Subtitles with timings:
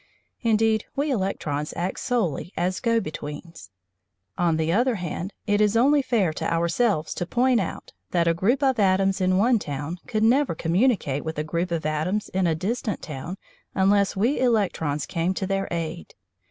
[0.41, 3.69] Indeed we electrons act solely as go betweens.
[4.35, 8.33] On the other hand, it is only fair to ourselves to point out that a
[8.33, 12.47] group of atoms in one town could never communicate with a group of atoms in
[12.47, 13.37] a distant town
[13.75, 16.15] unless we electrons came to their aid.